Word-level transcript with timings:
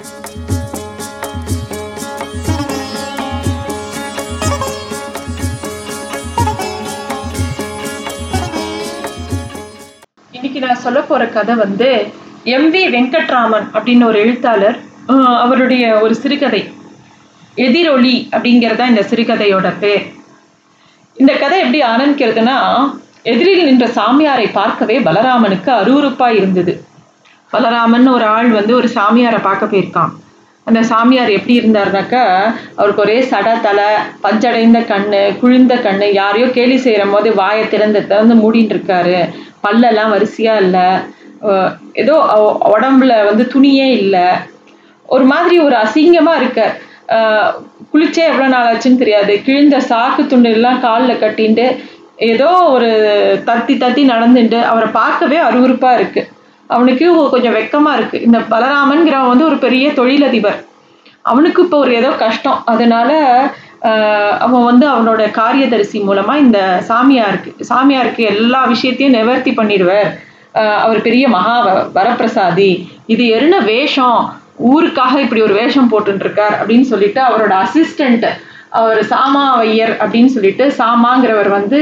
இன்னைக்கு 0.00 0.20
நான் 10.60 10.80
சொல்ல 10.84 11.00
போற 11.00 11.26
கதை 11.26 11.54
வந்து 11.54 11.88
எம் 12.44 12.70
வி 12.72 12.82
வெங்கட்ராமன் 12.94 13.66
அப்படின்னு 13.72 14.04
ஒரு 14.04 14.18
எழுத்தாளர் 14.18 14.78
அவருடைய 15.44 15.98
ஒரு 15.98 16.14
சிறுகதை 16.14 16.62
எதிரொலி 17.54 18.28
அப்படிங்கிறதா 18.32 18.86
இந்த 18.88 19.02
சிறுகதையோட 19.02 19.78
பேர். 19.78 20.04
இந்த 21.16 21.32
கதை 21.32 21.58
எப்படி 21.60 21.82
ஆரம்பிக்கிறதுனா 21.82 22.58
எதிரில் 23.22 23.64
நின்ற 23.64 23.86
சாமியாரை 23.86 24.52
பார்க்கவே 24.52 24.98
பலராமனுக்கு 25.00 25.70
அருவருப்பா 25.80 26.28
இருந்தது. 26.30 26.84
பலராமன் 27.52 28.08
ஒரு 28.16 28.26
ஆள் 28.34 28.50
வந்து 28.58 28.72
ஒரு 28.80 28.88
சாமியாரை 28.96 29.38
பார்க்க 29.46 29.72
போயிருக்கான். 29.72 30.12
அந்த 30.66 30.80
சாமியார் 30.90 31.30
எப்படி 31.36 31.54
இருந்தாருனாக்கா 31.60 32.24
அவருக்கு 32.78 33.02
ஒரே 33.04 33.16
சட 33.30 33.48
தலை 33.66 33.88
பஞ்சடைந்த 34.24 34.78
கண்ணு 34.90 35.22
குழிந்த 35.40 35.74
கண்ணு 35.86 36.06
யாரையோ 36.20 36.46
கேலி 36.56 36.76
செய்கிற 36.84 37.04
போது 37.14 37.28
வாயை 37.40 37.64
திறந்து 37.72 38.00
திறந்து 38.10 38.34
மூடின்னு 38.42 38.74
இருக்காரு. 38.74 39.16
பல்லெல்லாம் 39.64 40.12
வரிசையா 40.14 40.54
இல்லை. 40.64 40.86
ஏதோ 42.02 42.14
உடம்புல 42.74 43.12
வந்து 43.30 43.44
துணியே 43.54 43.88
இல்லை. 44.00 44.26
ஒரு 45.14 45.24
மாதிரி 45.32 45.56
ஒரு 45.66 45.76
அசிங்கமா 45.84 46.34
இருக்க. 46.40 46.60
குளிச்சே 47.92 48.24
எவ்வளோ 48.30 48.48
நாள் 48.54 48.68
ஆச்சுன்னு 48.72 49.02
தெரியாது. 49.04 49.32
கிழிந்த 49.46 49.76
சாக்கு 49.90 50.24
துண்டு 50.32 50.50
எல்லாம் 50.56 50.82
காலில் 50.86 51.22
கட்டின்ட்டு 51.22 51.66
ஏதோ 52.32 52.50
ஒரு 52.74 52.90
தத்தி 53.48 53.74
தத்தி 53.82 54.02
நடந்துட்டு 54.12 54.58
அவரை 54.72 54.88
பார்க்கவே 55.00 55.38
அருவறுப்பாக 55.48 55.98
இருக்குது 56.00 56.30
அவனுக்கு 56.74 57.06
கொஞ்சம் 57.34 57.56
வெக்கமாக 57.58 57.98
இருக்குது 57.98 58.26
இந்த 58.28 58.38
பலராமன்கிறவன் 58.52 59.32
வந்து 59.32 59.48
ஒரு 59.50 59.56
பெரிய 59.64 59.86
தொழிலதிபர். 59.98 60.58
அவனுக்கு 61.30 61.60
இப்போ 61.64 61.78
ஒரு 61.84 61.92
ஏதோ 62.00 62.10
கஷ்டம். 62.24 62.58
அதனால 62.72 63.10
அவன் 64.46 64.66
வந்து 64.70 64.86
அவனோட 64.94 65.22
காரியதரிசி 65.38 65.98
மூலமாக 66.08 66.42
இந்த 66.44 66.58
சாமியாருக்கு 66.90 67.50
சாமியாருக்கு 67.70 68.22
எல்லா 68.32 68.60
விஷயத்தையும் 68.72 69.16
நிவர்த்தி 69.18 69.52
பண்ணிடுவார். 69.60 70.10
அவர் 70.84 71.00
பெரிய 71.06 71.24
மகா 71.36 71.56
வரப்பிரசாதி. 71.98 72.70
இது 73.14 73.24
என்ன 73.38 73.54
வேஷம்? 73.72 74.20
ஊருக்காக 74.70 75.14
இப்படி 75.24 75.42
ஒரு 75.48 75.54
வேஷம் 75.60 75.90
போட்டுருக்கார் 75.92 76.56
அப்படின்னு 76.60 76.86
சொல்லிட்டு 76.92 77.20
அவரோட 77.28 77.52
அசிஸ்டண்ட் 77.64 78.26
அவர் 78.78 79.00
சாமா 79.04 79.44
ஐயர் 79.52 79.92
அப்படின்னு 80.00 80.30
சொல்லிட்டு 80.34 80.64
சாமாங்கிறவர் 80.78 81.48
வந்து 81.48 81.78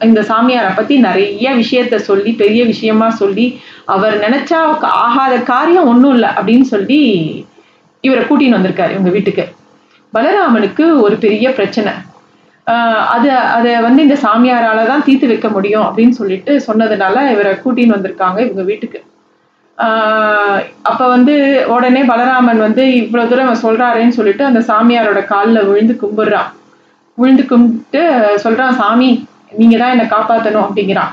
இந்த 0.00 0.20
சாமியாரை 0.20 0.70
பத்தி 0.76 0.94
நிறைய 0.98 1.50
விஷயத்த 1.54 1.96
சொல்லி 1.96 2.30
பெரிய 2.32 2.64
விஷயமா 2.64 3.10
சொல்லி 3.10 3.46
அவர் 3.84 4.14
நினைச்சா 4.20 4.60
ஆகாத 5.04 5.34
காரியம் 5.52 5.90
ஒன்றும் 5.92 6.12
இல்லை 6.12 6.28
அப்படின்னு 6.28 6.66
சொல்லி 6.74 7.00
இவரை 8.00 8.22
கூட்டின்னு 8.24 8.58
வந்திருக்காரு 8.58 8.90
இவங்க 8.90 9.10
வீட்டுக்கு. 9.10 9.44
பலராமனுக்கு 10.12 11.00
ஒரு 11.00 11.16
பெரிய 11.16 11.52
பிரச்சனை. 11.52 11.92
அது 13.14 13.30
அதை 13.30 13.80
வந்து 13.80 14.00
இந்த 14.02 14.16
சாமியாரால 14.22 14.86
தான் 14.86 15.04
தீர்த்து 15.06 15.26
வைக்க 15.26 15.48
முடியும் 15.48 15.86
அப்படின்னு 15.86 16.14
சொல்லிட்டு 16.20 16.52
சொன்னதுனால 16.66 17.24
இவரை 17.30 17.52
கூட்டின்னு 17.64 17.96
வந்திருக்காங்க 17.96 18.38
இவங்க 18.46 18.62
வீட்டுக்கு. 18.62 19.00
அப்ப 20.90 21.02
வந்து 21.14 21.34
உடனே 21.74 22.02
பலராமன் 22.10 22.60
வந்து 22.66 22.82
இவ்வளவு 23.00 23.30
தூரம் 23.30 23.62
சொல்கிறாரேன்னு 23.64 24.16
சொல்லிட்டு 24.18 24.44
அந்த 24.44 24.60
சாமியாரோட 24.70 25.20
காலில் 25.32 25.66
விழுந்து 25.68 25.94
கும்பிடுறான். 26.02 26.50
விழுந்து 27.18 27.44
கும்பிட்டு 27.46 28.02
சொல்றான் 28.44 28.78
சாமி 28.80 29.10
நீங்க 29.60 29.76
தான் 29.78 29.92
என்னை 29.94 30.06
காப்பாத்தணும் 30.14 30.64
அப்படிங்கிறான். 30.66 31.12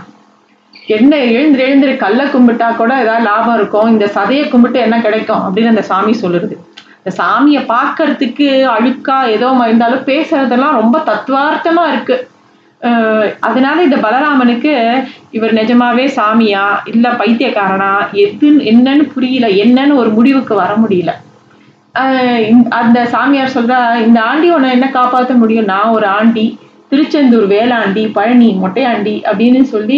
என்ன 0.97 1.13
எழுந்து 1.35 1.59
எழுந்துரு 1.65 1.93
கல்லை 2.03 2.25
கும்பிட்டா 2.33 2.67
கூட 2.75 2.91
ஏதாவது 3.03 3.27
லாபம் 3.29 3.57
இருக்கும். 3.59 3.89
இந்த 3.93 4.05
சதையை 4.17 4.45
கும்பிட்டு 4.49 4.79
என்ன 4.85 4.97
கிடைக்கும் 5.05 5.43
அப்படின்னு 5.45 5.73
அந்த 5.73 5.85
சாமி 5.91 6.13
சொல்லுறது 6.23 6.55
இந்த 6.99 7.11
சாமியை 7.19 7.61
பார்க்கறதுக்கு 7.75 8.47
அழுக்கா 8.75 9.17
ஏதோ 9.35 9.49
இருந்தாலும் 9.67 10.07
பேசுறதெல்லாம் 10.11 10.77
ரொம்ப 10.81 10.97
தத்துவார்த்தமா 11.09 11.83
இருக்கு. 11.93 12.17
அதனால 13.47 13.77
இந்த 13.83 13.97
பலராமனுக்கு 14.03 14.73
இவர் 15.37 15.53
நிஜமாவே 15.53 16.05
சாமியா? 16.17 16.63
இல்ல 16.91 17.07
பைத்தியக்காரனா? 17.21 17.91
எது 18.23 18.49
என்னன்னு 18.71 19.05
புரியல. 19.15 19.47
என்னன்னு 19.63 19.95
ஒரு 20.01 20.11
முடிவுக்கு 20.17 20.53
வர 20.55 20.71
முடியல. 20.83 21.13
அந்த 22.79 22.99
சாமியார் 23.13 23.55
சொல்றா 23.57 23.79
இந்த 24.07 24.19
ஆண்டி 24.29 24.47
உன்னை 24.55 24.69
என்ன 24.77 24.87
காப்பாற்ற 24.97 25.33
முடியும்? 25.41 25.69
நான் 25.73 25.93
ஒரு 25.97 26.07
ஆண்டி. 26.17 26.45
திருச்செந்தூர் 26.91 27.47
வேளாண்டி 27.55 28.03
பழனி 28.17 28.49
மொட்டையாண்டி 28.61 29.15
அப்படின்னு 29.29 29.61
சொல்லி 29.73 29.97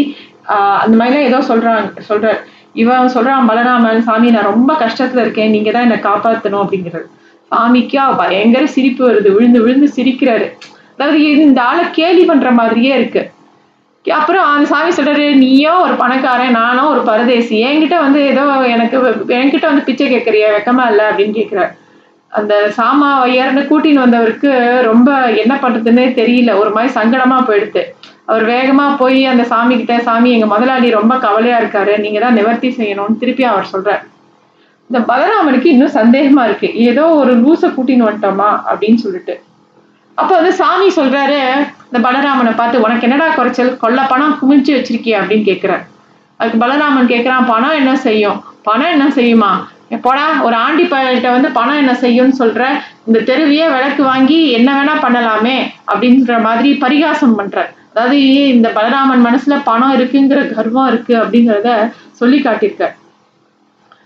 அந்த 0.84 0.95
மாதிரிலாம் 1.00 1.28
ஏதோ 1.29 1.39
சொல்றாங்க 1.50 2.01
சொல்றார். 2.09 2.39
இவன் 2.81 3.13
சொல்றான் 3.16 3.47
பலராமன் 3.50 4.05
சாமி 4.07 4.29
நான் 4.35 4.50
ரொம்ப 4.53 4.72
கஷ்டத்துல 4.84 5.23
இருக்கேன். 5.25 5.53
நீங்க 5.55 5.69
தான் 5.72 5.85
என்னை 5.88 6.00
காப்பாத்தணும் 6.07 6.63
அப்படிங்கிறது. 6.63 7.05
சாமிக்கா 7.51 8.03
பயங்கர 8.22 8.63
சிரிப்பு 8.75 9.01
வருது. 9.07 9.29
விழுந்து 9.38 9.59
விழுந்து 9.63 9.88
சிரிக்கிறாரு. 9.97 10.47
அதாவது 10.97 11.19
இந்த 11.47 11.62
ஆளை 11.62 11.84
கேலி 11.91 12.25
பண்ற 12.25 12.52
மாதிரியே 12.52 12.96
இருக்கு. 12.96 13.31
அப்புறம் 14.06 14.46
அந்த 14.46 14.68
சாமி 14.68 14.91
சொல்றாரு 14.96 15.35
நீயோ 15.35 15.74
ஒரு 15.79 15.94
பணக்காரன் 15.94 16.52
நானும் 16.52 16.88
ஒரு 16.88 17.02
பரதேசி. 17.02 17.57
என்கிட்ட 17.66 17.97
வந்து 18.00 18.19
ஏதோ 18.25 18.44
எனக்கு 18.75 18.97
என்கிட்ட 19.40 19.66
வந்து 19.66 19.81
பிச்சை 19.81 20.07
கேட்கறிய? 20.13 20.46
வெக்கமா 20.57 20.85
இல்லை? 20.90 21.06
அப்படின்னு 21.06 21.31
கேட்கிறார் 21.31 21.72
அந்த 22.31 22.69
சாமா 22.69 23.25
ஐயர்னு 23.25 23.62
கூட்டின்னு 23.69 24.03
வந்தவருக்கு 24.06 24.52
ரொம்ப 24.81 25.09
என்ன 25.31 25.59
பண்றதுன்னே 25.62 26.06
தெரியல. 26.19 26.57
ஒரு 26.57 26.72
மாதிரி 26.72 26.94
சங்கடமா 26.94 27.38
போயிடுது. 27.50 27.81
அவர் 28.25 28.46
வேகமா 28.47 28.85
போய் 28.97 29.25
அந்த 29.25 29.44
சாமி 29.44 29.75
கிட்ட 29.75 30.00
சாமி 30.00 30.31
எங்க 30.31 30.46
முதலாளி 30.46 30.90
ரொம்ப 30.90 31.18
கவலையா 31.18 31.59
இருக்காரு. 31.59 32.00
நீங்க 32.00 32.19
தான் 32.19 32.34
நிவர்த்தி 32.34 32.69
செய்யணும்னு 32.69 33.19
திருப்பி 33.19 33.44
அவர் 33.44 33.68
சொல்றார். 33.73 34.03
இந்த 34.90 35.13
பலராமனுக்கு 35.13 35.66
இன்னும் 35.66 35.94
சந்தேகமா 35.94 36.44
இருக்கு. 36.44 36.75
ஏதோ 36.75 37.09
ஒரு 37.09 37.34
லூசை 37.40 37.69
கூட்டின்னு 37.69 38.08
வந்துட்டோமா? 38.09 38.50
அப்படின்னு 38.72 38.96
சொல்லிட்டு. 38.96 39.35
அப்போ 40.17 40.35
வந்து 40.35 40.53
சாமி 40.53 40.88
சொல்றாரு 40.95 41.39
இந்த 41.85 41.99
பலராமனை 41.99 42.55
பார்த்து 42.55 42.81
உனக்கு 42.81 43.07
என்னடா 43.09 43.27
குறைச்சல்? 43.29 43.77
கொள்ள 43.77 44.01
பணம் 44.03 44.38
குமிழ்ச்சி 44.41 44.72
வச்சிருக்கிய 44.73 45.19
அப்படின்னு 45.22 45.44
கேட்கிறார் 45.44 45.83
அதுக்கு 46.39 46.66
பலராமன் 46.66 47.07
கேட்குறான் 47.07 47.47
பணம் 47.47 47.72
என்ன 47.72 47.95
செய்யும்? 47.97 48.44
பணம் 48.61 48.91
என்ன 48.91 49.07
செய்யுமா? 49.16 49.51
போடா 50.01 50.41
ஒரு 50.41 50.55
ஆண்டி 50.55 50.83
பயில்கிட்ட 50.83 51.31
வந்து 51.31 51.51
பணம் 51.51 51.77
என்ன 51.77 51.94
செய்யும்னு 51.94 52.39
சொல்ற 52.39 52.61
இந்த 53.05 53.19
தெருவியே 53.19 53.72
விளக்கு 53.72 54.03
வாங்கி 54.03 54.51
என்ன 54.51 54.83
வேணா 54.83 55.05
பண்ணலாமே 55.05 55.57
அப்படின்ற 55.88 56.41
மாதிரி 56.41 56.73
பரிகாசம் 56.73 57.35
பண்ற 57.35 57.57
அதாவது 57.93 58.17
இந்த 58.47 58.69
பலராமன் 58.69 59.25
மனசுல 59.25 59.61
பணம் 59.63 59.99
இருக்குங்கிற 59.99 60.55
கர்வம் 60.55 60.88
இருக்கு 60.88 61.16
அப்படிங்கிறத 61.16 61.72
சொல்லி 62.11 62.39
காட்டியிருக்கார். 62.39 62.95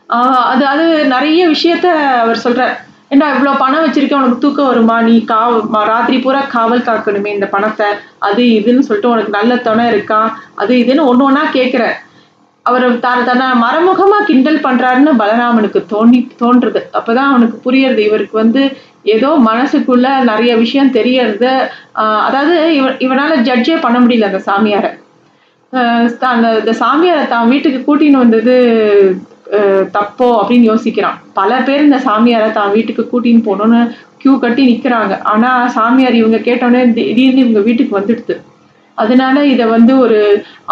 ஆஹ் 0.09 0.43
அது 0.45 0.67
அது 0.67 1.05
நிறைய 1.05 1.49
விஷயத்த 1.49 1.87
அவர் 2.19 2.43
சொல்றார். 2.43 2.73
ஏண்டா 3.11 3.25
இவ்வளோ 3.33 3.51
பணம் 3.61 3.83
வச்சிருக்க 3.83 4.19
உனக்கு 4.19 4.43
தூக்கம் 4.43 4.69
வருமா? 4.69 4.95
நீ 5.07 5.15
காவ 5.31 5.49
ராத்திரி 5.91 6.17
பூரா 6.23 6.41
காவல் 6.53 6.87
காக்கணுமே 6.87 7.29
இந்த 7.35 7.47
பணத்தை. 7.53 7.87
அது 8.27 8.43
இதுன்னு 8.57 8.85
சொல்லிட்டு 8.87 9.11
உனக்கு 9.13 9.35
நல்ல 9.37 9.55
துணை 9.67 9.85
இருக்கா? 9.87 10.21
அது 10.55 10.73
இதுன்னு 10.83 11.07
ஒன்று 11.11 11.27
ஒன்றா 11.27 11.43
கேட்குற 11.57 11.83
அவர் 12.65 12.85
தன் 12.99 13.25
தன்னை 13.25 13.47
மறைமுகமா 13.63 14.19
கிண்டல் 14.29 14.63
பண்றாருன்னு 14.63 15.11
பலராமனுக்கு 15.19 15.79
தோண்டி 15.91 16.19
தோன்றுது. 16.41 16.81
அப்பதான் 16.99 17.31
அவனுக்கு 17.31 17.57
புரியறது. 17.65 18.01
இவருக்கு 18.09 18.35
வந்து 18.43 18.61
ஏதோ 19.15 19.29
மனசுக்குள்ள 19.49 20.07
நிறைய 20.29 20.51
விஷயம் 20.63 20.93
தெரியறது 20.97 21.51
அதாவது 22.27 22.55
இவ 22.79 22.87
இவனால 23.05 23.33
ஜட்ஜே 23.49 23.75
பண்ண 23.83 23.97
முடியல 23.99 24.29
அந்த 24.31 24.41
சாமியாரை. 24.49 24.91
ஆஹ் 25.73 26.03
அந்த 26.33 26.47
இந்த 26.61 26.73
சாமியாரை 26.81 27.23
தான் 27.27 27.51
வீட்டுக்கு 27.53 27.79
கூட்டின்னு 27.81 28.23
வந்தது 28.25 28.55
தப்போ 29.95 30.27
அப்படின்னு 30.39 30.69
யோசிக்கிறான். 30.71 31.17
பல 31.39 31.51
பேர் 31.67 31.85
இந்த 31.87 31.99
சாமியாரை 32.07 32.49
தான் 32.57 32.73
வீட்டுக்கு 32.75 33.03
கூட்டின்னு 33.11 33.47
போகணும்னு 33.47 33.81
கியூ 34.21 34.33
கட்டி 34.43 34.63
நிற்கிறாங்க 34.69 35.13
ஆனால் 35.31 35.71
சாமியார் 35.77 36.19
இவங்க 36.21 36.37
கேட்டோடனே 36.47 36.81
திடீர்னு 36.97 37.43
இவங்க 37.45 37.61
வீட்டுக்கு 37.67 37.97
வந்துடுது. 37.99 38.35
அதனால 38.97 39.37
இதை 39.53 39.65
வந்து 39.75 39.93
ஒரு 40.03 40.19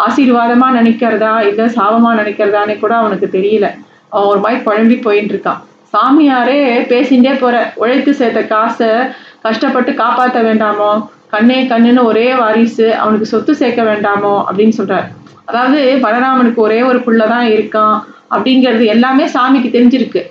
ஆசீர்வாதமாக 0.06 0.76
நினைக்கிறதா 0.80 1.34
இல்லை 1.48 1.66
சாபமாக 1.76 2.18
நினைக்கிறதான்னு 2.20 2.74
கூட 2.82 2.94
அவனுக்கு 3.02 3.26
தெரியல. 3.36 3.66
அவன் 4.12 4.30
ஒரு 4.32 4.40
மாதிரி 4.44 4.60
குழம்பி 4.66 4.96
போயின்னு 5.06 5.32
இருக்கான். 5.34 5.60
சாமியாரே 5.92 6.60
பேசிகிட்டே 6.92 7.34
போற. 7.42 7.56
உழைத்து 7.82 8.12
சேர்த்த 8.20 8.40
காசை 8.54 8.88
கஷ்டப்பட்டு 9.46 9.92
காப்பாற்ற 10.02 10.40
வேண்டாமோ? 10.48 10.90
கண்ணே 11.34 11.58
கண்ணுன்னு 11.70 12.02
ஒரே 12.10 12.26
வாரிசு 12.40 12.86
அவனுக்கு 13.02 13.26
சொத்து 13.32 13.54
சேர்க்க 13.60 13.82
வேண்டாமோ? 13.90 14.34
அப்படின்னு 14.48 14.76
சொல்கிறார் 14.80 15.06
அதாவது 15.48 15.80
பலராமனுக்கு 16.04 16.60
ஒரே 16.66 16.80
ஒரு 16.90 16.98
புள்ள 17.06 17.22
தான் 17.32 17.46
இருக்கான். 17.54 17.96
அப்படிங்கிறது 18.30 18.86
எல்லாமே 18.86 19.24
சாமிக்கு 19.24 19.70
தெரிஞ்சிருக்கு. 19.70 20.22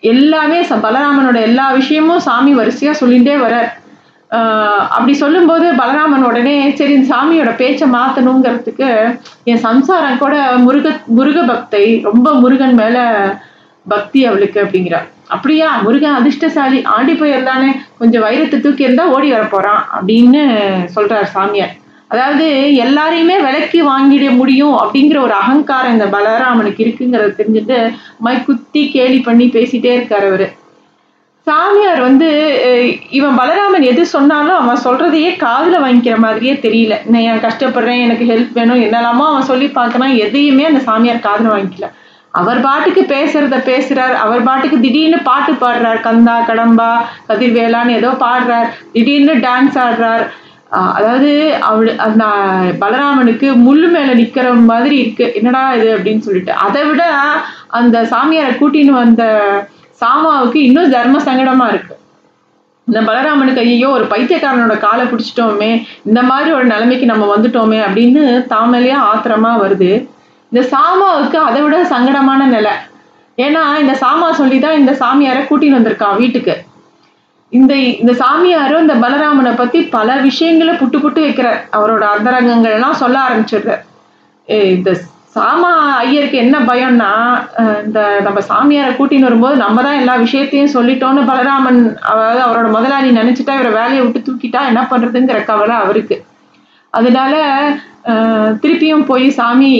எல்லாமே 0.00 0.60
ச- 0.60 0.82
பலராமனோட 0.82 1.40
எல்லா 1.40 1.72
விஷயமும் 1.72 2.20
சாமி 2.20 2.54
வரிசையாக 2.54 3.06
சொல்லிகிட்டே 3.06 3.36
வரார். 3.36 3.80
அப்படி 4.88 5.12
சொல்லும்போது 5.12 5.72
பலராமன் 5.72 6.24
உடனே 6.24 6.74
சரி 6.74 6.92
இந்த 6.92 7.16
சாமியோட 7.16 7.56
பேச்சை 7.56 7.90
மாற்றணுங்கிறதுக்கு 7.90 9.20
என் 9.44 9.58
சம்சாரம் 9.58 10.18
கூட 10.18 10.52
முருக 10.56 11.00
முருக 11.04 11.40
பக்தை 11.40 12.02
ரொம்ப 12.02 12.34
முருகன் 12.34 12.74
மேலே 12.74 13.00
பக்தி 13.88 14.26
அவளுக்கு 14.26 14.60
அப்படிங்கிறார் 14.60 15.08
அப்படியா 15.28 15.80
முருகன் 15.80 16.14
அதிர்ஷ்டசாலி 16.14 16.82
ஆண்டி 16.82 17.12
போயர் 17.12 17.82
கொஞ்சம் 17.98 18.22
வைரத்தை 18.22 18.60
தூக்கி 18.60 18.82
இருந்தால் 18.82 19.08
ஓடி 19.08 19.30
வர 19.30 19.68
அப்படின்னு 20.00 20.84
சொல்கிறார் 20.84 21.26
சாமியார். 21.26 21.76
அதாவது 22.12 22.46
எல்லாரையுமே 22.84 23.36
விலைக்கு 23.44 23.78
வாங்கிட 23.90 24.24
முடியும் 24.40 24.74
அப்படிங்கிற 24.80 25.18
ஒரு 25.26 25.34
அகங்காரம் 25.42 25.94
இந்த 25.96 26.06
பலராமனுக்கு 26.14 26.84
இருக்குங்கிறத 26.86 27.36
தெரிஞ்சுட்டு 27.38 27.78
மை 28.26 28.34
குத்தி 28.48 28.82
கேலி 28.96 29.20
பண்ணி 29.28 29.46
பேசிட்டே 29.54 29.92
இருக்காரு 29.98 30.26
அவரு. 30.32 30.48
சாமியார் 31.46 32.00
வந்து 32.06 32.28
இவன் 33.18 33.38
பலராமன் 33.38 33.86
எது 33.92 34.02
சொன்னாலும் 34.12 34.58
அவன் 34.58 34.82
சொல்றதையே 34.84 35.30
காதுல 35.44 35.78
வாங்கிக்கிற 35.84 36.16
மாதிரியே 36.24 36.52
தெரியல. 36.66 36.96
நான் 37.10 37.24
ஏன் 37.30 37.42
கஷ்டப்படுறேன் 37.46 38.04
எனக்கு 38.04 38.24
ஹெல்ப் 38.32 38.52
வேணும் 38.58 38.82
என்னெல்லாமோ 38.86 39.24
அவன் 39.30 39.48
சொல்லி 39.50 39.68
பார்க்கறான் 39.78 40.14
எதையுமே 40.26 40.66
அந்த 40.70 40.82
சாமியார் 40.88 41.26
காதுல 41.28 41.52
வாங்கிக்கல. 41.54 41.88
அவர் 42.40 42.60
பாட்டுக்கு 42.66 43.02
பேசுறத 43.14 43.56
பேசுறார் 43.70 44.14
அவர் 44.24 44.46
பாட்டுக்கு 44.48 44.76
திடீர்னு 44.84 45.18
பாட்டு 45.30 45.54
பாடுறார் 45.64 46.00
கந்தா 46.06 46.36
கடம்பா 46.50 46.92
கதிர்வேலான்னு 47.30 47.98
ஏதோ 48.00 48.12
பாடுறார் 48.24 48.70
திடீர்னு 48.94 49.34
டான்ஸ் 49.46 49.76
ஆடுறார். 49.86 50.24
அதாவது 50.72 51.30
அவள் 51.68 51.88
அந்த 52.06 52.24
பலராமனுக்கு 52.82 53.48
முள்ளு 53.64 53.88
மேல 53.88 54.14
நிக்கிற 54.14 54.46
மாதிரி 54.70 54.96
இருக்கு. 55.02 55.26
என்னடா 55.38 55.62
இது 55.74 55.88
அப்படின்னு 55.96 56.18
சொல்லிட்டு. 56.18 56.52
அதை 56.52 56.82
விட 56.84 57.02
அந்த 57.80 58.02
சாமியாரை 58.12 58.52
கூட்டின்னு 58.60 58.94
வந்த 59.02 59.24
சாமாவுக்கு 60.00 60.58
இன்னும் 60.68 60.90
தர்ம 60.90 61.18
சங்கடமா 61.28 61.66
இருக்கு. 61.68 61.94
இந்த 62.88 63.00
பலராமனுக்கு 63.00 63.62
ஐயோ 63.64 63.88
ஒரு 63.88 64.04
பைத்தியக்காரனோட 64.04 64.78
காலை 64.78 65.04
பிடிச்சிட்டோமே 65.10 65.70
இந்த 66.08 66.22
மாதிரி 66.22 66.50
ஒரு 66.52 66.64
நிலைமைக்கு 66.64 67.06
நம்ம 67.12 67.36
வந்துட்டோமே 67.36 67.78
அப்படின்னு 67.86 68.22
தாமலையா 68.54 68.98
ஆத்திரமா 69.10 69.52
வருது. 69.64 69.92
இந்த 70.52 70.62
சாமாவுக்கு 70.72 71.38
அதை 71.48 71.60
விட 71.62 71.76
சங்கடமான 71.94 72.46
நிலை. 72.56 72.72
ஏன்னா 73.38 73.62
இந்த 73.82 73.94
சாமா 74.00 74.30
சொல்லி 74.40 74.58
தான் 74.58 74.78
இந்த 74.80 74.92
சாமியாரை 74.92 75.42
கூட்டின்னு 75.50 75.78
வந்திருக்கான் 75.78 76.18
வீட்டுக்கு. 76.22 76.54
இந்த 77.58 77.72
இந்த 78.00 78.12
சாமியாரும் 78.20 78.82
இந்த 78.84 78.94
பலராமனை 79.02 79.50
பத்தி 79.60 79.78
பல 79.94 80.08
விஷயங்களை 80.26 80.74
புட்டு 80.82 80.98
புட்டு 81.04 81.20
வைக்கிறார். 81.24 81.58
அவரோட 81.76 82.04
அந்தரங்கங்கள் 82.14 82.76
எல்லாம் 82.76 83.00
சொல்ல 83.00 83.16
ஆரம்பிச்சிடுறார். 83.26 83.82
இந்த 84.76 84.90
சாமா 85.36 85.70
ஐயருக்கு 86.04 86.36
என்ன 86.44 86.56
பயம்னா 86.70 87.10
இந்த 87.84 88.00
நம்ம 88.26 88.38
சாமியாரை 88.48 88.92
கூட்டின்னு 88.96 89.28
வரும்போது 89.28 89.56
நம்ம 89.64 89.82
தான் 89.86 89.98
எல்லா 90.00 90.14
விஷயத்தையும் 90.24 90.74
சொல்லிட்டோம்னு 90.76 91.22
பலராமன் 91.30 91.80
அதாவது 92.10 92.40
அவரோட 92.46 92.68
முதலாளி 92.76 93.10
நினைச்சிட்டா 93.20 93.54
இவரை 93.58 93.72
வேலையை 93.78 94.00
விட்டு 94.04 94.20
தூக்கிட்டா 94.26 94.62
என்ன 94.70 94.80
பண்றதுங்கிற 94.90 95.38
கவலை 95.50 95.76
அவருக்கு. 95.84 96.18
அதனால 96.94 97.34
திருப்பியும் 98.62 99.06
போய் 99.10 99.26
சாமி 99.38 99.70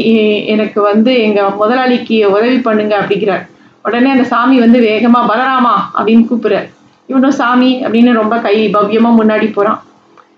எனக்கு 0.55 0.81
வந்து 0.91 1.15
எங்க 1.27 1.43
முதலாளிக்கு 1.63 2.19
உதவி 2.37 2.61
பண்ணுங்க 2.69 2.95
அப்படிங்கிறார். 3.01 3.45
உடனே 3.89 4.11
அந்த 4.15 4.27
சாமி 4.33 4.57
வந்து 4.65 4.79
வேகமா 4.91 5.23
பலராமா 5.33 5.75
அப்படின்னு 5.97 6.29
கூப்பிடுறார். 6.31 6.71
இவனும் 7.07 7.39
சாமி 7.41 7.71
அப்படின்னு 7.87 8.13
ரொம்ப 8.21 8.35
கை 8.39 8.57
பவ்யமா 8.75 9.11
முன்னாடி 9.21 9.53
போறான். 9.53 9.81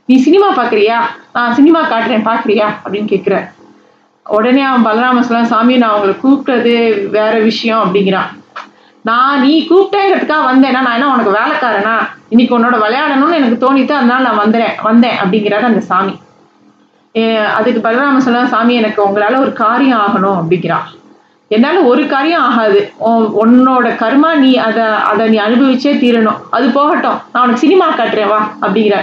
நீ 0.07 0.17
சினிமா 0.27 0.49
பாக்குறியா? 0.57 0.97
நான் 1.33 1.55
சினிமா 1.59 1.81
காட்டுறேன் 1.91 2.27
பாக்குறியா? 2.31 2.69
அப்படின்னு 2.85 3.11
கேட்குற 3.13 3.37
உடனே 4.27 4.63
அவன் 4.63 4.87
பலராம 4.87 5.21
சொல்ல 5.21 5.45
சாமி 5.53 5.75
நான் 5.77 5.95
அவங்களை 5.95 6.15
கூப்பிட்டது 6.23 6.75
வேற 7.17 7.35
விஷயம் 7.49 7.83
அப்படிங்கிறான். 7.85 8.31
நான் 9.09 9.41
நீ 9.41 9.55
கூப்பிட்டேங்கிறதுக்காக 9.71 10.45
வந்தேன்னா 10.51 10.83
நான் 10.87 10.97
என்ன 10.99 11.13
உனக்கு 11.15 11.33
வேலைக்காரனா? 11.39 11.97
இன்னைக்கு 12.29 12.59
உன்னோட 12.59 12.77
விளையாடணும்னு 12.85 13.39
எனக்கு 13.41 13.59
தோணித்து 13.65 13.95
அதனால 14.01 14.23
நான் 14.29 14.43
வந்துறேன் 14.45 14.77
வந்தேன் 14.83 15.19
அப்படிங்கிறாரு 15.23 15.67
அந்த 15.71 15.81
சாமி. 15.91 16.15
அதுக்கு 17.55 17.81
பலராம 17.89 18.23
சொல்ல 18.27 18.47
சாமி 18.55 18.75
எனக்கு 18.75 19.01
உங்களால 19.09 19.37
ஒரு 19.41 19.53
காரியம் 19.53 20.05
ஆகணும் 20.07 20.39
அப்படிங்கிறான். 20.41 20.87
என்னால 21.51 21.81
ஒரு 21.91 22.03
காரியம் 22.13 22.45
ஆகாது. 22.49 22.79
உன்னோட 23.43 23.87
கர்மா 24.03 24.31
நீ 24.45 24.51
அதை 24.69 24.85
அதை 25.11 25.25
நீ 25.33 25.39
அனுபவிச்சே 25.47 25.93
தீரணும். 26.05 26.39
அது 26.57 26.67
போகட்டும். 26.77 27.19
நான் 27.33 27.43
உனக்கு 27.45 27.65
சினிமா 27.67 27.87
காட்டுறேன் 27.99 28.31
வா 28.33 28.41
அப்படிங்கிற 28.63 28.97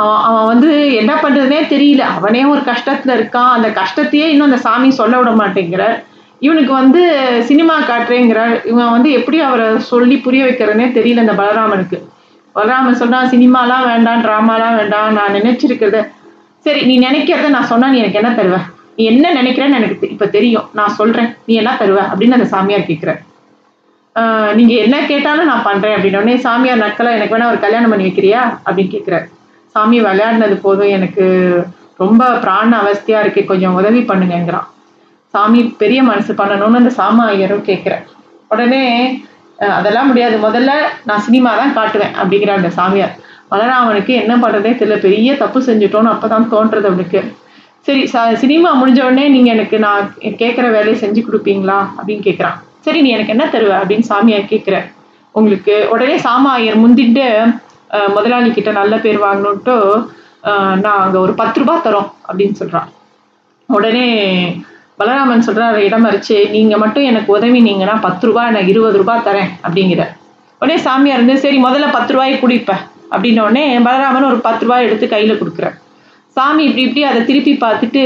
அவன் 0.00 0.20
அவன் 0.28 0.46
வந்து 0.50 0.68
என்ன 1.00 1.12
பண்றதுனே 1.22 1.60
தெரியல. 1.72 2.02
அவனே 2.16 2.42
ஒரு 2.52 2.60
கஷ்டத்துல 2.68 3.14
இருக்கான். 3.18 3.50
அந்த 3.56 3.68
கஷ்டத்தையே 3.80 4.26
இன்னும் 4.32 4.48
அந்த 4.50 4.60
சாமி 4.66 4.90
சொல்ல 5.00 5.14
விட 5.20 5.30
மாட்டேங்கிறார். 5.42 5.96
இவனுக்கு 6.46 6.72
வந்து 6.72 7.00
சினிமா 7.48 7.74
காட்டுறேங்கிறார். 7.80 8.54
இவன் 8.72 8.94
வந்து 8.96 9.10
எப்படி 9.18 9.38
அவரை 9.48 9.66
சொல்லி 9.92 10.16
புரிய 10.26 10.44
வைக்கிறதுனே 10.44 10.86
தெரியல 10.98 11.24
இந்த 11.26 11.36
பலராமனுக்கு. 11.42 11.98
பலராமன் 12.54 13.00
சொல்றான் 13.00 13.30
சினிமாலாம் 13.34 13.84
வேண்டாம் 13.90 14.22
ட்ராமாலாம் 14.24 14.76
வேண்டாம். 14.80 15.10
நான் 15.18 15.36
நினைச்சிருக்கிறத 15.38 15.98
சரி 16.66 16.80
நீ 16.88 16.94
நினைக்கிறத 17.06 17.50
நான் 17.56 17.70
சொன்னா 17.72 17.88
நீ 17.92 17.98
எனக்கு 17.98 18.20
என்ன 18.20 18.30
தருவ? 18.38 18.56
நீ 19.00 19.04
என்ன 19.10 19.26
நினைக்கிறேன்னு 19.40 19.78
எனக்கு 19.80 19.96
இப்போ 19.96 20.08
இப்ப 20.14 20.26
தெரியும். 20.36 20.68
நான் 20.78 20.96
சொல்றேன். 21.00 21.28
நீ 21.48 21.52
என்ன 21.60 21.74
தருவ 21.82 22.00
அப்படின்னு 22.12 22.38
அந்த 22.38 22.48
சாமியார் 22.54 22.88
கேட்குற 22.92 23.12
நீங்கள் 24.58 24.58
நீங்க 24.58 24.72
என்ன 24.84 24.96
கேட்டாலும் 25.10 25.48
நான் 25.50 25.66
பண்றேன் 25.66 25.94
அப்படின்னு 25.96 26.32
சாமியார் 26.46 26.80
நக்கலா 26.82 27.10
எனக்கு 27.18 27.34
வேணா 27.34 27.50
ஒரு 27.52 27.58
கல்யாணம் 27.64 27.92
பண்ணி 27.92 28.06
வைக்கிறியா? 28.06 28.40
அப்படின்னு 28.66 28.92
கேட்கிறார். 28.94 29.26
சாமி 29.74 29.98
விளையாடினது 30.06 30.56
போதும். 30.64 30.90
எனக்கு 30.96 31.24
ரொம்ப 32.02 32.28
பிராண 32.44 32.70
அவஸ்தையாக 32.82 33.24
இருக்கு. 33.24 33.42
கொஞ்சம் 33.50 33.76
உதவி 33.80 34.00
பண்ணுங்கிறான் 34.10 34.66
சாமி 35.34 35.60
பெரிய 35.82 36.00
மனசு 36.10 36.32
பண்ணணும்னு 36.40 36.80
அந்த 36.82 36.92
சாமா 37.00 37.24
ஐயரும் 37.32 37.66
உடனே 38.52 38.84
அதெல்லாம் 39.78 40.08
முடியாது. 40.10 40.36
முதல்ல 40.46 40.70
நான் 41.08 41.24
சினிமா 41.26 41.50
தான் 41.60 41.76
காட்டுவேன் 41.78 42.14
அப்படிங்கிற 42.20 42.52
அந்த 42.58 42.70
சாமியார். 42.78 43.14
வளராமனுக்கு 43.52 44.12
என்ன 44.22 44.34
பண்ணுறதே 44.42 44.72
தெரியல. 44.80 44.96
பெரிய 45.06 45.30
தப்பு 45.42 45.60
செஞ்சுட்டோன்னு 45.68 46.12
அப்பதான் 46.14 46.50
தோன்றது 46.54 46.88
அவனுக்கு. 46.90 47.20
சரி 47.86 48.02
ச- 48.06 48.36
சினிமா 48.36 48.70
முடிஞ்ச 48.74 49.00
உடனே 49.02 49.24
நீங்க 49.28 49.50
எனக்கு 49.50 49.76
நான் 49.78 50.06
கேட்குற 50.40 50.66
வேலையை 50.70 50.96
செஞ்சு 50.98 51.20
கொடுப்பீங்களா? 51.22 51.78
அப்படின்னு 51.96 52.24
கேட்குறான் 52.24 52.56
சரி 52.80 52.98
நீ 53.00 53.10
எனக்கு 53.10 53.32
என்ன 53.32 53.44
தருவ? 53.48 53.72
அப்படின்னு 53.80 54.06
சாமியார் 54.08 54.50
கேட்குற 54.50 54.76
உங்களுக்கு 55.34 55.74
உடனே 55.90 56.16
சாமாயர் 56.20 56.80
முந்திட்டு 56.82 57.26
முதலாளி 58.14 58.50
கிட்ட 58.50 58.70
நல்ல 58.72 58.94
பேர் 58.98 59.18
வாங்கணுன்ட்டு 59.18 59.74
நான் 60.82 61.00
அங்கே 61.00 61.18
ஒரு 61.18 61.32
பத்து 61.34 61.60
ரூபா 61.60 61.74
தரோம் 61.84 62.08
அப்படின்னு 62.28 62.54
சொல்கிறான் 62.54 62.88
உடனே 63.68 64.06
பலராமன் 64.98 65.40
சொல்கிறார் 65.40 65.76
இடம் 65.82 66.04
மறிச்சு 66.04 66.36
நீங்கள் 66.50 66.78
மட்டும் 66.78 67.04
எனக்கு 67.04 67.30
உதவினீங்கன்னா 67.36 67.96
பத்து 68.00 68.26
ரூபா 68.26 68.50
நான் 68.50 68.66
இருபது 68.66 68.96
ரூபாய் 68.98 69.26
தரேன் 69.26 69.50
அப்படிங்கிற. 69.64 70.02
உடனே 70.60 70.76
சாமியார் 70.78 71.18
இருந்து 71.18 71.36
சரி 71.38 71.58
முதல்ல 71.64 71.86
பத்து 71.92 72.12
ரூபாயை 72.12 72.34
குடிப்பேன் 72.38 72.82
அப்படின்ன 73.10 73.40
உடனே 73.40 73.64
பலராமன் 73.80 74.26
ஒரு 74.26 74.40
பத்து 74.40 74.64
ரூபாய் 74.64 74.86
எடுத்து 74.86 75.06
கையில் 75.08 75.40
கொடுக்குறேன் 75.40 75.76
சாமி 76.36 76.62
இப்படி 76.66 76.84
இப்படி 76.86 77.02
அதை 77.10 77.20
திருப்பி 77.30 77.52
பார்த்துட்டு 77.64 78.04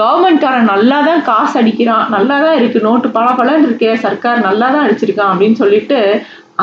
கவர்மெண்ட்காரன் 0.00 0.70
நல்லா 0.72 0.98
தான் 1.08 1.20
காசு 1.28 1.54
அடிக்கிறான் 1.60 2.06
நல்லா 2.14 2.36
தான் 2.44 2.56
இருக்குது 2.60 2.86
நோட்டு 2.86 3.08
பல 3.16 3.58
இருக்கே 3.66 3.92
சர்க்கார் 4.04 4.46
நல்லா 4.48 4.68
தான் 4.74 4.84
அடிச்சிருக்கான் 4.86 5.32
அப்படின்னு 5.32 5.58
சொல்லிட்டு 5.62 5.98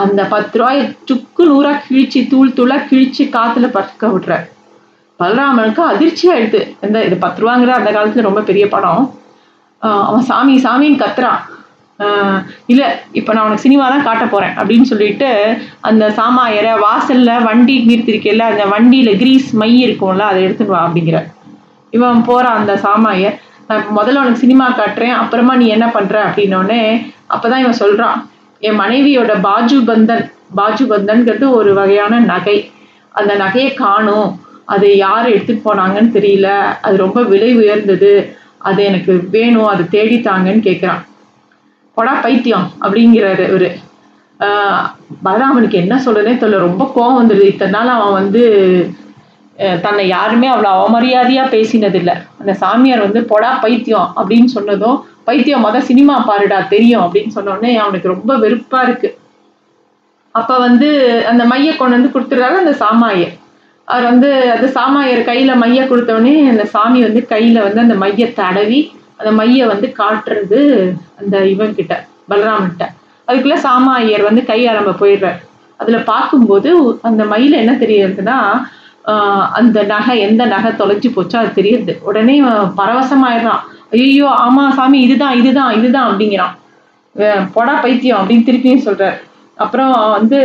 அந்த 0.02 0.22
பத்து 0.34 0.58
ரூபாயை 0.60 0.84
சுக்கு 1.10 1.44
நூறாக 1.52 1.82
கிழிச்சு 1.88 2.20
தூள் 2.32 2.56
தூளாக 2.58 2.88
கிழிச்சு 2.90 3.24
காற்றுல 3.36 3.68
பறக்க 3.76 4.08
விடுறார் 4.14 4.46
பலராமனுக்கு 5.20 5.82
அதிர்ச்சி 5.92 6.26
ஆயிடுது. 6.34 6.62
இந்த 6.86 6.98
இது 7.08 7.16
பத்து 7.26 7.42
ரூபாங்கிற 7.44 7.74
அந்த 7.80 7.90
காலத்தில் 7.96 8.28
ரொம்ப 8.28 8.42
பெரிய 8.48 8.66
படம் 8.76 9.04
அவன் 10.08 10.26
சாமி 10.30 10.56
சாமின்னு 10.66 11.02
கத்துறான். 11.04 11.42
இல்ல 12.66 12.84
இப்ப 13.12 13.34
நான் 13.34 13.46
உனக்கு 13.46 13.62
சினிமா 13.62 13.90
தான் 13.90 14.04
காட்ட 14.04 14.26
போறேன் 14.26 14.54
அப்படின்னு 14.58 14.82
சொல்லிட்டு 14.82 15.30
அந்த 15.82 16.10
சாமாயரை 16.10 16.74
வாசல்ல 16.86 17.44
வண்டி 17.44 17.86
நிறுத்திருக்கேல்ல 17.88 18.40
அந்த 18.40 18.66
வண்டியில 18.66 19.18
கிரீஸ் 19.18 19.54
மை 19.54 19.88
இருக்கும்ல 19.88 20.20
அதை 20.20 20.44
எடுத்துட்டு 20.44 20.74
வா 20.74 20.88
அப்படிங்கிற. 20.88 21.20
இவன் 21.94 22.24
போகிறான் 22.24 22.56
அந்த 22.56 22.78
சாமாயர். 22.78 23.36
நான் 23.68 23.86
முதல்ல 23.98 24.22
உனக்கு 24.22 24.36
சினிமா 24.36 24.70
காட்டுறேன் 24.70 25.16
அப்புறமா 25.16 25.56
நீ 25.56 25.66
என்ன 25.68 25.88
பண்ற 25.88 26.26
அப்படின்னோடனே 26.28 26.82
அப்பதான் 27.30 27.58
இவன் 27.58 27.80
சொல்றான் 27.80 28.18
என் 28.62 28.80
மனைவியோட 28.80 29.40
பாஜு 29.42 29.82
பந்தன் 29.86 30.26
பாஜு 30.56 30.86
பந்தன்கிறது 30.86 31.50
ஒரு 31.50 31.74
வகையான 31.74 32.20
நகை. 32.20 32.58
அந்த 33.12 33.36
நகையை 33.36 33.74
காணும். 33.74 34.30
அது 34.66 34.98
யார் 34.98 35.30
எடுத்துட்டு 35.30 35.64
போனாங்கன்னு 35.66 36.12
தெரியல. 36.14 36.50
அது 36.82 36.98
ரொம்ப 36.98 37.22
விலை 37.24 37.56
உயர்ந்தது. 37.56 38.12
அது 38.58 38.84
எனக்கு 38.84 39.28
வேணும். 39.32 39.68
அது 39.68 39.84
தேடித்தாங்கன்னு 39.92 40.64
கேட்குறான் 40.64 41.02
கொடா 41.98 42.14
பைத்தியம் 42.26 42.68
அப்படிங்கிறாரு 42.84 43.46
இவரு 43.52 43.70
பலராமனுக்கு 45.26 45.78
என்ன 45.82 45.96
சொல்றதே 46.06 46.32
தெரியல. 46.42 46.66
ரொம்ப 46.68 46.84
கோவம் 46.96 47.20
வந்துடுது. 47.20 47.46
இத்தனை 47.52 47.74
நாள் 47.76 47.96
அவன் 47.96 48.18
வந்து 48.20 48.42
தன்னை 49.84 50.04
யாருமே 50.08 50.48
அவ்வளோ 50.52 50.70
அவமரியாதையாக 50.78 51.54
பேசினதில்லை. 51.56 52.16
அந்த 52.42 52.54
சாமியார் 52.62 53.06
வந்து 53.06 53.22
பொடா 53.32 53.52
பைத்தியம் 53.64 54.08
அப்படின்னு 54.20 54.50
சொன்னதும் 54.56 54.98
பைத்தியம் 55.28 55.64
மொதல் 55.66 55.88
சினிமா 55.90 56.16
பாருடா 56.30 56.58
தெரியும் 56.74 57.04
அப்படின்னு 57.06 57.36
சொன்னோடனே 57.36 57.72
அவனுக்கு 57.84 58.14
ரொம்ப 58.14 58.34
வெறுப்பாக 58.44 58.88
இருக்கு. 58.88 59.10
அப்போ 60.36 60.56
வந்து 60.68 60.90
அந்த 61.32 61.44
மைய 61.52 61.72
கொண்டு 61.80 61.98
வந்து 61.98 62.14
கொடுத்துட்றாரு 62.14 62.58
அந்த 62.64 62.74
சாமாயர் 62.84 63.34
அவர் 63.88 64.06
வந்து 64.12 64.30
அந்த 64.56 64.68
சாமாயர் 64.78 65.22
கையில் 65.30 65.62
மைய 65.64 65.82
கொடுத்தோடனே 65.92 66.34
அந்த 66.52 66.64
சாமி 66.74 67.00
வந்து 67.08 67.22
கையில் 67.34 67.66
வந்து 67.66 67.80
அந்த 67.86 67.96
மைய 68.04 68.28
தடவி 68.40 68.80
அந்த 69.24 69.34
மைய 69.40 69.66
வந்து 69.72 69.88
காட்டுறது 70.00 70.60
அந்த 71.20 71.36
இவன் 71.54 71.76
கிட்ட 71.80 71.94
பலராமன்கிட்ட. 72.32 72.86
கிட்ட 73.28 73.58
சாமா 73.66 73.92
ஐயர் 74.04 74.24
வந்து 74.28 74.42
கை 74.50 74.58
ஆரம்ப 74.70 74.92
போயிடுறார். 75.02 75.38
அதுல 75.80 75.98
பார்க்கும்போது 76.10 76.70
அந்த 77.10 77.22
மயில 77.34 77.60
என்ன 77.64 77.74
தெரியுதுன்னா 77.84 78.38
அந்த 79.60 79.78
நகை 79.92 80.16
எந்த 80.26 80.44
நகை 80.54 80.72
தொலைஞ்சு 80.82 81.10
போச்சோ 81.16 81.38
அது 81.40 81.50
தெரியுது. 81.60 81.94
உடனே 82.10 82.36
பரவசமாயிடுறான். 82.80 83.64
ஐயோ 83.98 84.28
ஆமா 84.46 84.64
சாமி 84.78 85.00
இதுதான் 85.06 85.38
இதுதான் 85.40 85.72
இதுதான் 85.80 86.10
அப்படிங்கிறான். 86.10 86.54
பொடா 87.56 87.74
பைத்தியம் 87.86 88.20
அப்படின்னு 88.20 88.48
திருப்பியும் 88.50 88.86
சொல்றார். 88.88 89.18
அப்புறம் 89.64 89.96
வந்து 90.18 90.40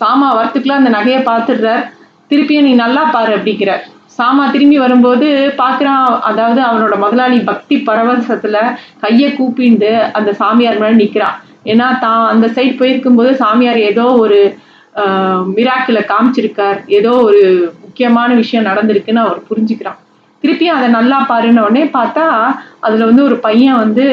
சாமா 0.00 0.28
வரத்துக்குள்ள 0.38 0.80
அந்த 0.80 0.92
நகையை 0.98 1.20
பார்த்துடுறார். 1.30 1.82
திருப்பியும் 2.30 2.68
நீ 2.68 2.74
நல்லா 2.84 3.02
பாரு 3.14 3.32
அப்படிங்கிறார். 3.38 3.84
சாமா 4.16 4.44
திரும்பி 4.54 4.78
வரும்போது 4.84 5.26
பார்க்குறான் 5.60 6.06
அதாவது 6.30 6.60
அவனோட 6.68 6.94
முதலாளி 7.04 7.38
பக்தி 7.50 7.76
பரவசத்துல 7.88 8.58
கையை 9.04 9.28
கூப்பிண்டு 9.38 9.90
அந்த 10.18 10.30
சாமியார் 10.40 10.80
மேலே 10.82 10.96
நிக்கிறான். 11.02 11.36
ஏன்னா 11.70 11.86
தான் 12.04 12.22
அந்த 12.32 12.46
சைட் 12.56 12.78
போயிருக்கும்போது 12.80 13.30
சாமியார் 13.42 13.80
ஏதோ 13.90 14.04
ஒரு 14.24 14.38
மிராக்கில் 15.56 16.08
காமிச்சிருக்கார். 16.12 16.78
ஏதோ 16.98 17.12
ஒரு 17.26 17.42
முக்கியமான 17.84 18.30
விஷயம் 18.42 18.68
நடந்திருக்குன்னு 18.70 19.24
அவர் 19.26 19.46
புரிஞ்சுக்கிறான். 19.50 20.00
திருப்பியும் 20.42 20.78
அதை 20.78 20.88
நல்லா 20.96 21.18
பாருன்ன 21.30 21.64
உடனே 21.66 21.84
பார்த்தா 21.98 22.26
அதில் 22.86 23.08
வந்து 23.10 23.22
ஒரு 23.28 23.36
பையன் 23.46 23.80
வந்து 23.84 24.04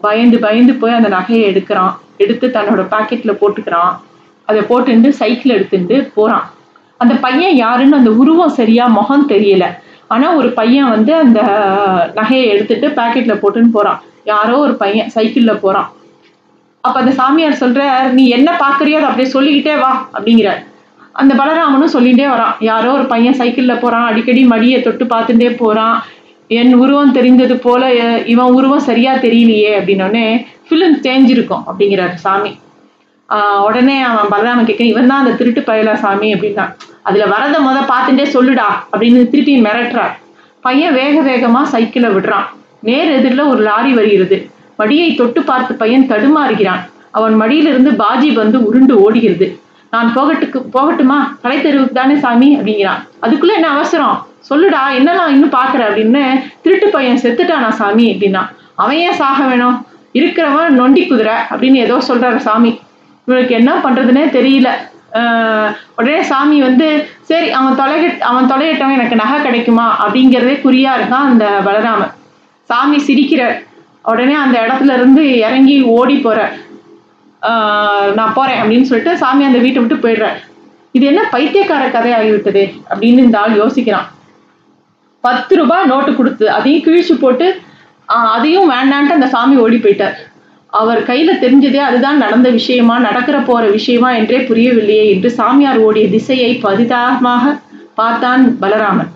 பயந்து 0.00 0.36
பயந்து 0.46 0.72
போய் 0.80 0.98
அந்த 0.98 1.08
நகையை 1.16 1.44
எடுக்கிறான். 1.50 1.92
எடுத்து 2.24 2.46
தன்னோட 2.56 2.82
பாக்கெட்டில் 2.94 3.40
போட்டுக்கிறான். 3.40 3.92
அதை 4.48 4.60
போட்டுட்டு 4.70 5.10
சைக்கிள் 5.20 5.56
எடுத்துட்டு 5.56 5.96
போகிறான் 6.16 6.46
அந்த 7.02 7.14
பையன் 7.24 7.56
யாருன்னு 7.56 7.96
அந்த 7.96 8.10
உருவம் 8.22 8.56
சரியா 8.58 8.86
முகம் 8.98 9.28
தெரியல. 9.28 9.66
ஆனா 10.08 10.26
ஒரு 10.34 10.48
பையன் 10.58 10.88
வந்து 10.88 11.12
அந்த 11.14 11.40
நகையை 12.14 12.46
எடுத்துட்டு 12.46 12.88
பாக்கெட்ல 12.98 13.34
போட்டுன்னு 13.42 13.70
போறான். 13.72 14.00
யாரோ 14.24 14.56
ஒரு 14.58 14.74
பையன் 14.74 15.10
சைக்கிள்ல 15.14 15.52
போறான். 15.60 15.88
அப்ப 16.84 16.96
அந்த 17.00 17.12
சாமியார் 17.20 17.60
சொல்ற 17.60 17.82
நீ 18.12 18.24
என்ன 18.28 18.50
பாக்குறியோ 18.64 18.98
அதை 18.98 19.08
அப்படியே 19.08 19.28
சொல்லிக்கிட்டே 19.30 19.74
வா 19.76 19.92
அப்படிங்கிறார். 20.16 20.60
அந்த 21.12 21.32
பலராமனும் 21.34 21.94
சொல்லிட்டே 21.94 22.26
வரான். 22.32 22.54
யாரோ 22.70 22.90
ஒரு 22.92 23.06
பையன் 23.06 23.38
சைக்கிள்ல 23.40 23.74
போறான். 23.80 24.06
அடிக்கடி 24.06 24.42
மடியை 24.46 24.78
தொட்டு 24.82 25.04
பார்த்துட்டே 25.04 25.50
போறான். 25.56 25.96
என் 26.50 26.72
உருவம் 26.74 27.14
தெரிஞ்சது 27.14 27.54
போல 27.54 27.82
இவன் 28.32 28.54
உருவம் 28.56 28.86
சரியா 28.88 29.12
தெரியலையே 29.14 29.72
அப்படின்னோடனே 29.78 30.26
ஃபிலிம் 30.66 30.96
தேஞ்சிருக்கும் 31.06 31.64
அப்படிங்கிறார் 31.68 32.14
சாமி. 32.24 32.52
ஆஹ் 33.28 33.60
உடனே 33.66 33.96
அவன் 34.02 34.30
பலராமன் 34.32 34.68
கேட்க 34.68 34.84
இவன் 34.84 35.10
தான் 35.10 35.22
அந்த 35.22 35.32
திருட்டு 35.36 35.60
பயலா 35.60 35.94
சாமி 35.94 36.28
அப்படின்னா 36.34 36.64
அதுல 37.02 37.26
வரத 37.26 37.60
முத 37.60 37.78
பார்த்துட்டே 37.92 38.24
சொல்லுடா 38.36 38.68
அப்படின்னு 38.92 39.28
திருப்பி 39.28 39.60
மிரட்டுறார் 39.60 40.14
பையன் 40.60 40.94
வேக 40.94 41.20
வேகமா 41.20 41.62
சைக்கிளை 41.62 42.10
விடுறான். 42.10 42.46
நேர் 42.80 43.10
எதிரில் 43.10 43.40
ஒரு 43.40 43.62
லாரி 43.62 43.92
வருகிறது. 43.94 44.50
மடியை 44.78 45.16
தொட்டு 45.16 45.42
பார்த்து 45.42 45.74
பையன் 45.74 46.08
தடுமாறுகிறான். 46.08 46.82
அவன் 47.10 47.34
மடியிலிருந்து 47.36 47.90
பாஜி 47.90 48.32
வந்து 48.32 48.64
உருண்டு 48.64 49.02
ஓடுகிறது. 49.02 49.60
நான் 49.90 50.12
போகட்டுக்கு 50.16 50.58
போகட்டுமா? 50.72 51.18
கலைத்தெருவுக்கு 51.42 51.92
தானே 51.92 52.14
சாமி? 52.16 52.56
அப்படிங்கிறான். 52.56 53.00
அதுக்குள்ள 53.22 53.54
என்ன 53.54 53.68
அவசரம்? 53.68 54.26
சொல்லுடா 54.50 54.80
என்னலாம் 54.98 55.28
இன்னும் 55.28 55.52
பாக்குற 55.52 55.82
அப்படின்னு 55.88 56.22
திருட்டு 56.62 56.88
பையன் 56.88 57.20
செத்துட்டானா 57.22 57.68
சாமி? 57.68 58.14
அப்படின்னா 58.14 58.42
அவன் 58.74 58.96
ஏன் 58.96 59.12
சாக 59.12 59.46
வேணும்? 59.46 59.86
இருக்கிறவன் 60.14 60.68
நொண்டி 60.68 61.06
குதிரை 61.06 61.34
அப்படின்னு 61.50 61.74
ஏதோ 61.74 61.98
சொல்றாரு 62.08 62.36
சாமி. 62.36 62.80
இவனுக்கு 63.26 63.54
என்ன 63.54 63.72
பண்றதுன்னே 63.74 64.24
தெரியல. 64.38 64.68
உடனே 65.98 66.20
சாமி 66.30 66.58
வந்து 66.66 66.86
சரி 67.30 67.48
அவன் 67.58 67.78
தொலைக 67.80 68.04
அவன் 68.30 68.50
தொலையிட்டவன் 68.52 68.96
எனக்கு 68.98 69.20
நகை 69.22 69.38
கிடைக்குமா? 69.42 69.86
அப்படிங்கிறதே 70.04 70.54
குறியா 70.66 70.92
இருக்கான் 70.98 71.28
அந்த 71.32 71.46
பலராமன் 71.66 72.14
சாமி 72.70 72.98
சிரிக்கிற 73.08 73.42
உடனே 74.10 74.34
அந்த 74.44 74.56
இடத்துல 74.66 74.94
இருந்து 74.98 75.24
இறங்கி 75.46 75.76
ஓடி 75.96 76.16
போற 76.18 76.38
நான் 78.18 78.34
போறேன் 78.38 78.60
அப்படின்னு 78.62 78.88
சொல்லிட்டு 78.88 79.12
சாமி 79.22 79.42
அந்த 79.44 79.60
வீட்டை 79.64 79.80
விட்டு 79.82 80.02
போயிடுறேன் 80.04 80.38
இது 80.96 81.04
என்ன 81.10 81.22
பைத்தியக்கார 81.34 81.84
கதை 81.90 82.10
அப்படின்னு 82.16 83.24
இந்த 83.26 83.38
ஆள் 83.42 83.60
யோசிக்கிறான். 83.60 84.08
பத்து 85.24 85.52
ரூபாய் 85.60 85.90
நோட்டு 85.92 86.12
கொடுத்து 86.14 86.44
அதையும் 86.56 86.84
கிழிச்சு 86.86 87.14
போட்டு 87.20 87.46
அதையும் 88.34 88.70
வேண்டான்ட்டு 88.70 89.16
அந்த 89.18 89.28
சாமி 89.34 89.56
ஓடி 89.64 89.76
போயிட்டார். 89.76 90.16
அவர் 90.80 91.00
கையில 91.08 91.30
தெரிஞ்சதே 91.40 91.80
அதுதான் 91.86 92.16
நடந்த 92.16 92.50
விஷயமா 92.50 92.94
நடக்கிற 92.98 93.38
போற 93.38 93.64
விஷயமா 93.66 94.10
என்றே 94.12 94.38
புரியவில்லையே 94.38 95.06
என்று 95.14 95.30
சாமியார் 95.30 95.78
ஓடிய 95.78 96.08
திசையை 96.08 96.52
பதிதாகமாக 96.54 97.60
பார்த்தான் 97.94 98.56
பலராமன். 98.60 99.10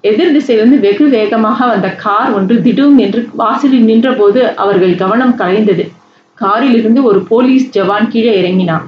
எதிர் 0.00 0.34
திசையிலிருந்து 0.36 0.78
வெகு 0.80 1.08
வேகமாக 1.08 1.66
வந்த 1.66 1.88
கார் 1.94 2.32
ஒன்று 2.32 2.56
திடும் 2.56 2.96
என்று 2.96 3.28
வாசலில் 3.32 3.84
நின்றபோது 3.84 4.54
அவர்கள் 4.56 4.94
கவனம் 4.94 5.38
கலைந்தது. 5.38 5.86
காரிலிருந்து 6.34 7.02
ஒரு 7.02 7.20
போலீஸ் 7.22 7.66
ஜவான் 7.78 8.08
கீழே 8.08 8.34
இறங்கினான். 8.40 8.84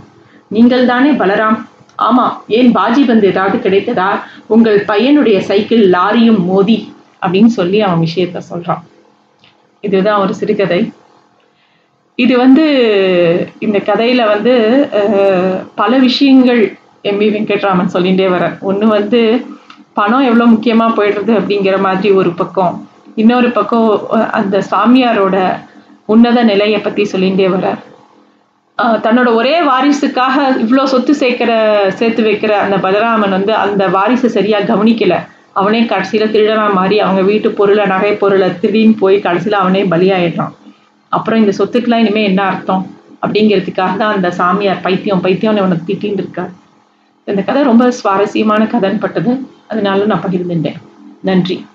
நீங்கள் 0.48 0.86
தானே 0.86 1.10
பலராம்? 1.10 1.58
ஆமாம் 1.96 2.42
ஏன் 2.48 2.70
பாஜி 2.76 3.02
பந்து 3.06 3.26
ஏதாவது 3.26 3.70
கிடைத்ததா? 3.70 4.10
உங்கள் 4.46 4.84
பையனுடைய 4.88 5.38
சைக்கிள் 5.38 5.90
லாரியும் 5.90 6.40
மோதி 6.44 6.78
அப்படின்னு 7.22 7.52
சொல்லி 7.58 7.80
அவன் 7.80 8.04
விஷயத்த 8.08 8.40
சொல்றான். 8.50 8.82
இதுதான் 9.80 10.20
ஒரு 10.20 10.34
சிறுகதை. 10.34 10.92
இது 12.22 12.34
வந்து 12.44 12.64
இந்த 13.66 13.78
கதையில் 13.88 14.30
வந்து 14.32 14.54
பல 15.80 15.92
விஷயங்கள் 16.06 16.62
எம்பி 17.10 17.26
வெங்கட்ராமன் 17.34 17.92
சொல்லிகிட்டே 17.94 18.26
வர 18.34 18.44
ஒன்று 18.68 18.86
வந்து 18.96 19.20
பணம் 19.98 20.26
எவ்வளோ 20.30 20.46
முக்கியமாக 20.54 20.96
போயிடுறது 20.96 21.32
அப்படிங்கிற 21.38 21.76
மாதிரி 21.86 22.10
ஒரு 22.20 22.30
பக்கம். 22.40 22.74
இன்னொரு 23.22 23.48
பக்கம் 23.58 23.86
அந்த 24.38 24.56
சாமியாரோட 24.72 25.36
உன்னத 26.14 26.42
நிலையை 26.50 26.80
பற்றி 26.80 27.04
சொல்லிகிட்டே 27.12 27.48
வர 27.54 27.66
தன்னோட 29.04 29.28
ஒரே 29.38 29.56
வாரிசுக்காக 29.68 30.36
இவ்வளோ 30.64 30.82
சொத்து 30.92 31.12
சேர்க்கிற 31.22 31.52
சேர்த்து 32.00 32.22
வைக்கிற 32.28 32.52
அந்த 32.64 32.76
பலராமன் 32.84 33.36
வந்து 33.38 33.52
அந்த 33.64 33.84
வாரிசை 33.96 34.28
சரியாக 34.36 34.68
கவனிக்கலை. 34.72 35.18
அவனே 35.60 35.80
கடைசியில் 35.92 36.32
திருடனா 36.34 36.66
மாறி 36.78 36.96
அவங்க 37.04 37.22
வீட்டு 37.30 37.48
பொருளை 37.58 37.84
நகை 37.92 38.12
பொருளை 38.22 38.48
திருடின்னு 38.62 39.02
போய் 39.02 39.24
கடைசியில் 39.26 39.62
அவனே 39.62 39.82
பலியாயிடுறான். 39.92 40.54
அப்புறம் 41.08 41.40
இந்த 41.40 41.64
சொத்துக்கெல்லாம் 41.64 42.02
இனிமே 42.04 42.22
என்ன 42.24 42.42
அர்த்தம்? 42.42 42.86
அப்படிங்கிறதுக்காக 43.26 43.96
தான் 43.96 44.14
அந்த 44.14 44.30
சாமியார் 44.30 44.80
பைத்தியம் 44.80 45.24
பைத்தியம்னு 45.24 45.62
உனக்கு 45.62 45.92
திட்டின்னு 45.92 46.20
இருக்கார். 46.22 46.50
இந்த 47.24 47.42
கதை 47.42 47.62
ரொம்ப 47.62 47.90
சுவாரஸ்யமான 47.90 48.64
கதைன்னு 48.64 49.00
பட்டது. 49.00 49.46
அதனால 49.68 50.04
நான் 50.04 50.22
பகிர்ந்துட்டேன். 50.28 50.78
நன்றி. 51.22 51.66